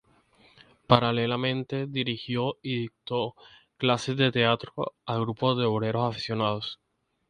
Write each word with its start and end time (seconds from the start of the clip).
Paralelamente 0.87 1.85
dirigió 1.85 2.57
y 2.63 2.79
dictó 2.79 3.35
clases 3.77 4.17
de 4.17 4.31
teatro 4.31 4.95
a 5.05 5.17
grupos 5.17 5.59
de 5.59 5.65
obreros 5.65 6.09
aficionados. 6.11 6.79